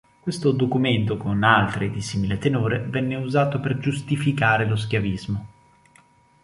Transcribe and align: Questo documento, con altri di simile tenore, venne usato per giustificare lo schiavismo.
Questo 0.19 0.51
documento, 0.51 1.15
con 1.15 1.43
altri 1.43 1.91
di 1.91 2.01
simile 2.01 2.39
tenore, 2.39 2.79
venne 2.79 3.13
usato 3.17 3.59
per 3.59 3.77
giustificare 3.77 4.65
lo 4.65 4.75
schiavismo. 4.75 5.47